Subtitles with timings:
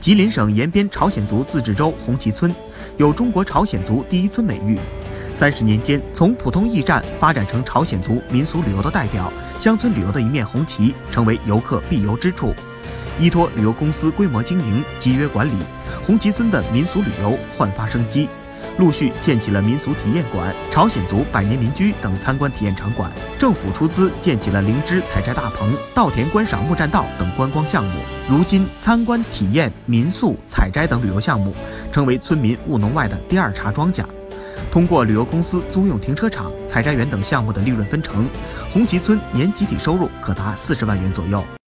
[0.00, 2.54] 吉林省延边朝鲜族自治州红旗村，
[2.96, 4.78] 有“中国朝鲜族第一村”美誉。
[5.36, 12.54] 三十年间，从普通驿站发展成朝鲜族民俗旅游的代表，乡村旅游的一面红旗，成为游客必游之处。
[13.18, 15.52] 依托旅游公司规模经营、集约管理，
[16.02, 18.26] 红旗村的民俗旅游焕发生机。
[18.78, 27.90] 陆续建起了民俗体验馆、朝鲜族百年民居等参观体验场馆，政府出资建起了灵芝采摘大棚、稻田观赏木栈道等观光项目。
[28.28, 31.54] 如今，参观体验、民宿、采摘等旅游项目
[31.92, 34.02] 成为村民务农外的第二茬庄稼。
[34.70, 38.26] 通过旅游公司租用停车场、采摘园等项目的利润分成，
[38.72, 41.44] 红旗村年集体收入可达四十万元左右。